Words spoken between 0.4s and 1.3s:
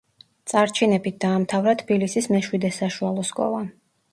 წარჩინებით